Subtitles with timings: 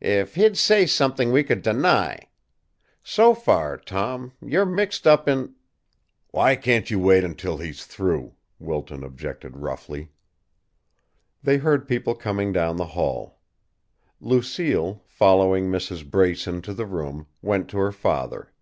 [0.00, 2.28] "If he'd say something we could deny!
[3.02, 5.56] So far, Tom, you're mixed up in"
[6.30, 10.12] "Why can't you wait until he's through?" Wilton objected roughly.
[11.42, 13.40] They heard people coming down the hall.
[14.20, 16.08] Lucille, following Mrs.
[16.08, 18.52] Brace into the room, went to her father.